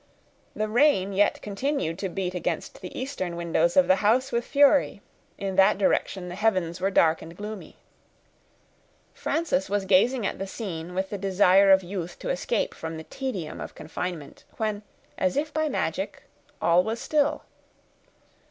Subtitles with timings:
[0.55, 4.99] The rain yet continued to beat against the eastern windows of the house with fury;
[5.37, 7.75] in that direction the heavens were dark and gloomy.
[9.13, 13.03] Frances was gazing at the scene with the desire of youth to escape from the
[13.03, 14.81] tedium of confinement, when,
[15.19, 16.23] as if by magic,
[16.59, 17.43] all was still.